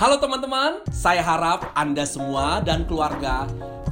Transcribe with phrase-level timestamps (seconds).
[0.00, 3.44] Halo teman-teman, saya harap Anda semua dan keluarga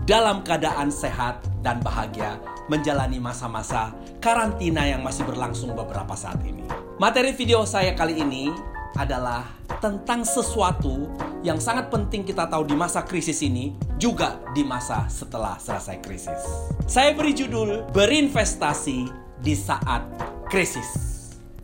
[0.09, 2.41] dalam keadaan sehat dan bahagia
[2.73, 6.65] menjalani masa-masa karantina yang masih berlangsung beberapa saat ini.
[6.97, 8.49] Materi video saya kali ini
[8.97, 9.53] adalah
[9.85, 11.13] tentang sesuatu
[11.45, 16.41] yang sangat penting kita tahu di masa krisis ini, juga di masa setelah selesai krisis.
[16.89, 19.13] Saya beri judul Berinvestasi
[19.45, 20.09] di Saat
[20.49, 21.08] Krisis.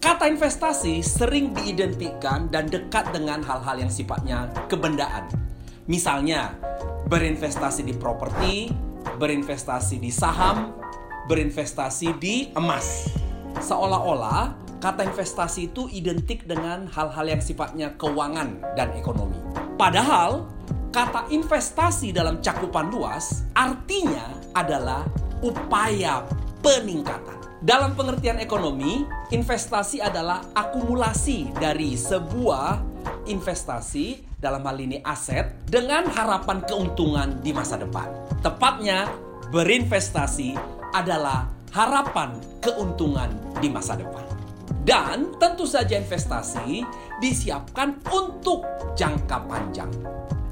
[0.05, 5.33] Kata investasi sering diidentikan dan dekat dengan hal-hal yang sifatnya kebendaan.
[5.89, 6.53] Misalnya,
[7.09, 8.69] berinvestasi di properti,
[9.17, 10.77] berinvestasi di saham,
[11.25, 13.17] berinvestasi di emas.
[13.65, 19.41] Seolah-olah kata investasi itu identik dengan hal-hal yang sifatnya keuangan dan ekonomi.
[19.81, 20.53] Padahal,
[20.93, 25.09] kata investasi dalam cakupan luas artinya adalah
[25.41, 26.29] upaya
[26.61, 27.44] peningkatan.
[27.65, 32.85] Dalam pengertian ekonomi, investasi adalah akumulasi dari sebuah
[33.25, 38.13] investasi dalam hal ini aset dengan harapan keuntungan di masa depan.
[38.45, 39.09] Tepatnya,
[39.49, 40.53] berinvestasi
[40.93, 43.33] adalah harapan keuntungan
[43.65, 44.24] di masa depan.
[44.85, 46.85] Dan tentu saja investasi
[47.17, 49.89] disiapkan untuk jangka panjang.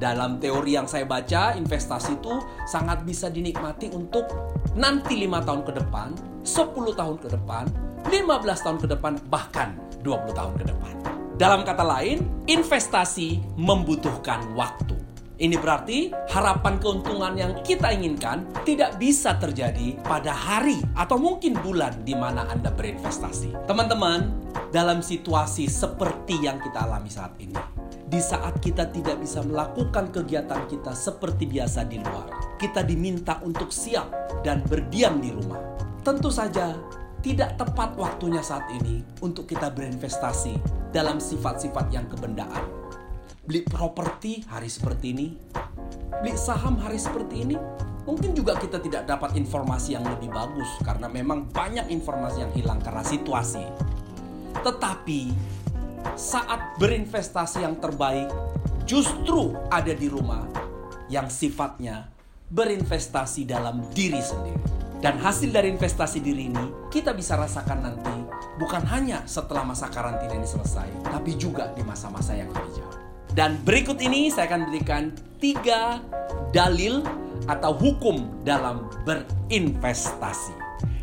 [0.01, 4.27] Dalam teori yang saya baca, investasi itu sangat bisa dinikmati untuk
[4.73, 7.65] nanti lima tahun ke depan, 10 tahun ke depan,
[8.09, 10.95] 15 tahun ke depan, bahkan 20 tahun ke depan.
[11.37, 15.02] Dalam kata lain, investasi membutuhkan waktu.
[15.41, 22.05] Ini berarti harapan keuntungan yang kita inginkan tidak bisa terjadi pada hari atau mungkin bulan
[22.05, 23.65] di mana Anda berinvestasi.
[23.65, 24.29] Teman-teman,
[24.69, 27.57] dalam situasi seperti yang kita alami saat ini,
[28.05, 32.29] di saat kita tidak bisa melakukan kegiatan kita seperti biasa di luar,
[32.61, 34.13] kita diminta untuk siap
[34.45, 35.65] dan berdiam di rumah.
[36.05, 36.77] Tentu saja
[37.25, 40.61] tidak tepat waktunya saat ini untuk kita berinvestasi
[40.93, 42.82] dalam sifat-sifat yang kebendaan
[43.43, 45.27] beli properti hari seperti ini,
[46.23, 47.59] beli saham hari seperti ini,
[48.07, 52.79] mungkin juga kita tidak dapat informasi yang lebih bagus karena memang banyak informasi yang hilang
[52.79, 53.67] karena situasi.
[54.63, 55.21] Tetapi
[56.15, 58.31] saat berinvestasi yang terbaik
[58.87, 60.47] justru ada di rumah
[61.11, 62.07] yang sifatnya
[62.47, 64.71] berinvestasi dalam diri sendiri.
[65.03, 68.17] Dan hasil dari investasi diri ini kita bisa rasakan nanti
[68.55, 73.02] bukan hanya setelah masa karantina ini selesai, tapi juga di masa-masa yang lebih jauh.
[73.33, 75.09] Dan berikut ini saya akan berikan
[75.41, 76.05] tiga
[76.53, 77.01] dalil
[77.49, 80.53] atau hukum dalam berinvestasi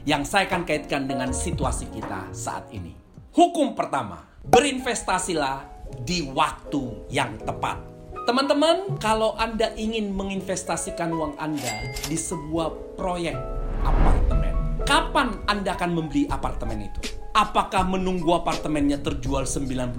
[0.05, 2.93] yang saya akan kaitkan dengan situasi kita saat ini.
[3.33, 5.65] Hukum pertama, berinvestasilah
[6.05, 7.81] di waktu yang tepat.
[8.29, 13.33] Teman-teman, kalau Anda ingin menginvestasikan uang Anda di sebuah proyek
[13.81, 14.53] apartemen,
[14.85, 17.17] kapan Anda akan membeli apartemen itu?
[17.33, 19.97] Apakah menunggu apartemennya terjual 90%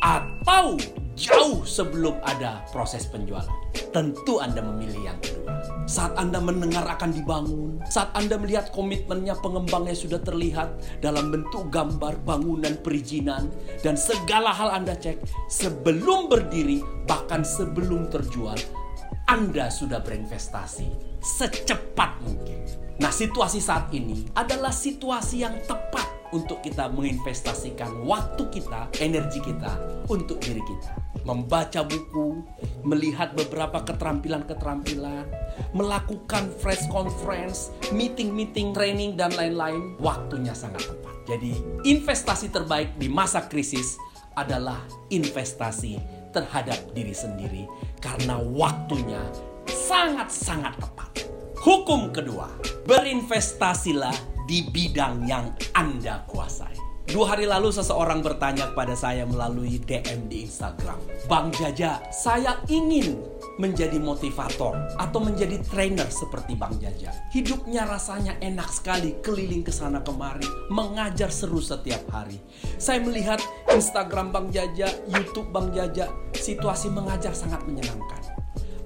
[0.00, 0.76] atau
[1.20, 3.52] jauh sebelum ada proses penjualan.
[3.92, 5.60] Tentu Anda memilih yang kedua.
[5.84, 12.24] Saat Anda mendengar akan dibangun, saat Anda melihat komitmennya pengembangnya sudah terlihat dalam bentuk gambar
[12.24, 13.52] bangunan perizinan
[13.84, 15.20] dan segala hal Anda cek
[15.52, 18.56] sebelum berdiri bahkan sebelum terjual,
[19.28, 22.58] Anda sudah berinvestasi secepat mungkin.
[23.00, 30.04] Nah, situasi saat ini adalah situasi yang tepat untuk kita menginvestasikan waktu kita, energi kita
[30.06, 32.40] untuk diri kita membaca buku,
[32.86, 35.28] melihat beberapa keterampilan-keterampilan,
[35.76, 41.14] melakukan fresh conference, meeting-meeting, training, dan lain-lain, waktunya sangat tepat.
[41.28, 41.52] Jadi,
[41.86, 44.00] investasi terbaik di masa krisis
[44.34, 44.80] adalah
[45.12, 47.66] investasi terhadap diri sendiri
[47.98, 49.20] karena waktunya
[49.66, 51.10] sangat-sangat tepat.
[51.60, 52.48] Hukum kedua,
[52.88, 56.74] berinvestasilah di bidang yang Anda kuasai.
[57.06, 60.98] Dua hari lalu seseorang bertanya kepada saya melalui DM di Instagram.
[61.30, 63.14] Bang Jaja, saya ingin
[63.62, 67.14] menjadi motivator atau menjadi trainer seperti Bang Jaja.
[67.30, 72.42] Hidupnya rasanya enak sekali keliling ke sana kemari, mengajar seru setiap hari.
[72.74, 73.38] Saya melihat
[73.70, 78.34] Instagram Bang Jaja, YouTube Bang Jaja, situasi mengajar sangat menyenangkan.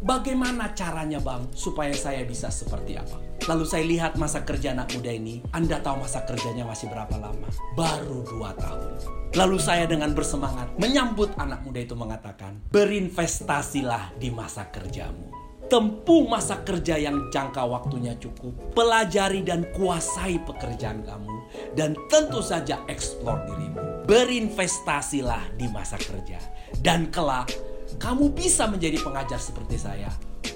[0.05, 3.33] Bagaimana caranya Bang supaya saya bisa seperti apa?
[3.44, 5.44] Lalu saya lihat masa kerja anak muda ini.
[5.52, 7.44] Anda tahu masa kerjanya masih berapa lama?
[7.76, 8.96] Baru dua tahun.
[9.37, 15.29] Lalu saya dengan bersemangat menyambut anak muda itu mengatakan, berinvestasilah di masa kerjamu.
[15.69, 18.73] Tempuh masa kerja yang jangka waktunya cukup.
[18.73, 21.37] Pelajari dan kuasai pekerjaan kamu.
[21.76, 24.08] Dan tentu saja eksplor dirimu.
[24.08, 26.41] Berinvestasilah di masa kerja.
[26.81, 27.52] Dan kelak
[28.00, 30.08] kamu bisa menjadi pengajar seperti saya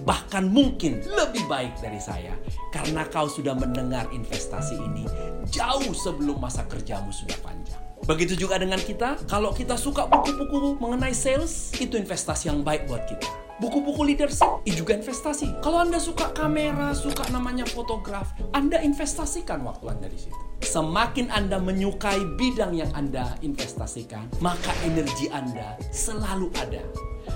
[0.06, 2.34] bahkan mungkin lebih baik dari saya
[2.70, 5.08] karena kau sudah mendengar investasi ini
[5.48, 7.80] jauh sebelum masa kerjamu sudah panjang.
[8.06, 13.04] Begitu juga dengan kita, kalau kita suka buku-buku mengenai sales, itu investasi yang baik buat
[13.04, 13.26] kita.
[13.58, 15.58] Buku-buku leadership itu juga investasi.
[15.60, 20.36] Kalau Anda suka kamera, suka namanya fotografi, Anda investasikan waktu Anda di situ.
[20.62, 26.86] Semakin Anda menyukai bidang yang Anda investasikan, maka energi Anda selalu ada.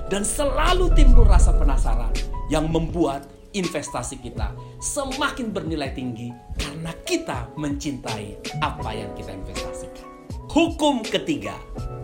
[0.08, 8.58] Dan selalu timbul rasa penasaran yang membuat investasi kita semakin bernilai tinggi karena kita mencintai
[8.64, 10.08] apa yang kita investasikan.
[10.52, 11.56] Hukum ketiga,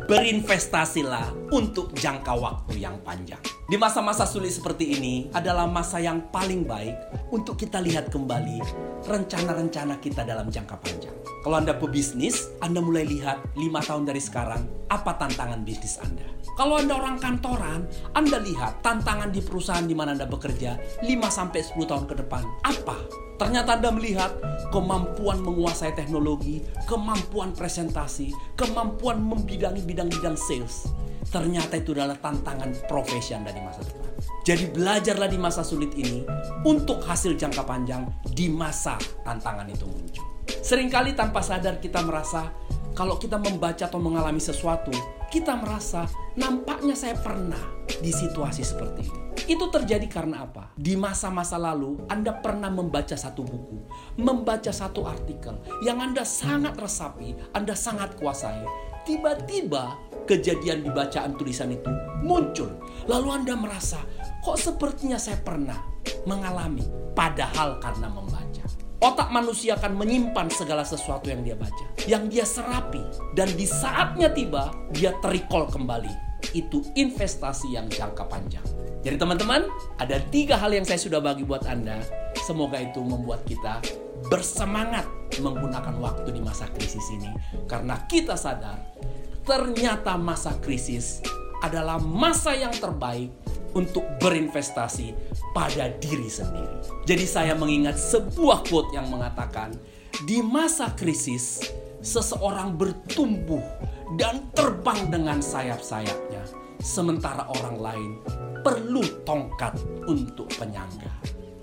[0.08, 3.40] berinvestasilah untuk jangka waktu yang panjang.
[3.68, 6.96] Di masa-masa sulit seperti ini adalah masa yang paling baik
[7.28, 8.64] untuk kita lihat kembali
[9.04, 11.27] rencana-rencana kita dalam jangka panjang.
[11.38, 16.26] Kalau Anda pebisnis, Anda mulai lihat 5 tahun dari sekarang apa tantangan bisnis Anda.
[16.58, 17.86] Kalau Anda orang kantoran,
[18.18, 20.74] Anda lihat tantangan di perusahaan di mana Anda bekerja
[21.06, 22.42] 5 sampai 10 tahun ke depan.
[22.66, 22.98] Apa?
[23.38, 24.34] Ternyata Anda melihat
[24.74, 26.58] kemampuan menguasai teknologi,
[26.90, 30.90] kemampuan presentasi, kemampuan membidangi bidang-bidang sales.
[31.30, 34.10] Ternyata itu adalah tantangan profesi Anda di masa depan.
[34.42, 36.26] Jadi belajarlah di masa sulit ini
[36.66, 40.27] untuk hasil jangka panjang di masa tantangan itu muncul.
[40.58, 42.50] Seringkali tanpa sadar kita merasa
[42.98, 44.90] kalau kita membaca atau mengalami sesuatu,
[45.30, 47.60] kita merasa nampaknya saya pernah
[48.02, 49.20] di situasi seperti ini.
[49.48, 50.74] Itu terjadi karena apa?
[50.74, 53.78] Di masa-masa lalu, Anda pernah membaca satu buku,
[54.18, 55.56] membaca satu artikel
[55.86, 58.66] yang Anda sangat resapi, Anda sangat kuasai.
[59.06, 59.96] Tiba-tiba
[60.28, 61.88] kejadian di bacaan tulisan itu
[62.20, 62.68] muncul.
[63.08, 64.02] Lalu Anda merasa,
[64.44, 65.80] kok sepertinya saya pernah
[66.28, 66.84] mengalami,
[67.16, 68.37] padahal karena membaca.
[68.98, 72.98] Otak manusia akan menyimpan segala sesuatu yang dia baca, yang dia serapi,
[73.38, 76.10] dan di saatnya tiba, dia terikol kembali.
[76.50, 78.66] Itu investasi yang jangka panjang.
[79.06, 79.70] Jadi teman-teman,
[80.02, 82.02] ada tiga hal yang saya sudah bagi buat Anda.
[82.42, 83.78] Semoga itu membuat kita
[84.26, 85.06] bersemangat
[85.38, 87.30] menggunakan waktu di masa krisis ini.
[87.70, 88.82] Karena kita sadar,
[89.46, 91.22] ternyata masa krisis
[91.62, 93.30] adalah masa yang terbaik
[93.74, 95.12] untuk berinvestasi
[95.52, 97.04] pada diri sendiri.
[97.04, 99.76] Jadi saya mengingat sebuah quote yang mengatakan,
[100.24, 101.62] di masa krisis
[102.02, 103.62] seseorang bertumbuh
[104.16, 106.42] dan terbang dengan sayap-sayapnya,
[106.80, 108.10] sementara orang lain
[108.62, 109.74] perlu tongkat
[110.06, 111.10] untuk penyangga.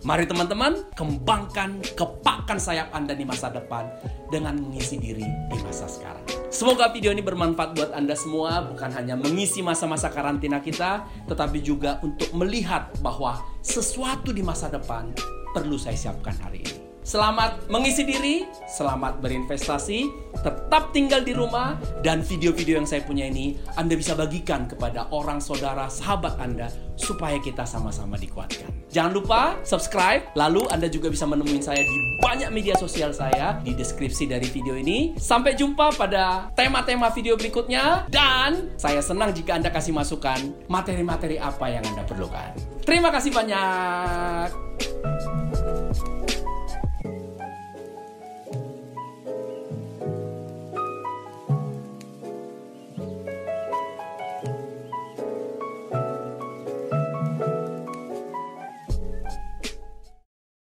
[0.05, 3.89] Mari teman-teman, kembangkan, kepakkan sayap Anda di masa depan
[4.29, 6.34] dengan mengisi diri di masa sekarang.
[6.55, 11.99] Semoga video ini bermanfaat buat Anda semua, bukan hanya mengisi masa-masa karantina kita, tetapi juga
[11.99, 15.11] untuk melihat bahwa sesuatu di masa depan
[15.51, 16.84] perlu saya siapkan hari ini.
[17.05, 20.09] Selamat mengisi diri, selamat berinvestasi,
[20.41, 25.37] tetap tinggal di rumah, dan video-video yang saya punya ini Anda bisa bagikan kepada orang
[25.37, 26.65] saudara, sahabat Anda,
[26.97, 28.89] supaya kita sama-sama dikuatkan.
[28.89, 33.77] Jangan lupa subscribe, lalu Anda juga bisa menemui saya di banyak media sosial saya di
[33.77, 35.13] deskripsi dari video ini.
[35.21, 41.69] Sampai jumpa pada tema-tema video berikutnya, dan saya senang jika Anda kasih masukan materi-materi apa
[41.69, 42.81] yang Anda perlukan.
[42.81, 44.49] Terima kasih banyak.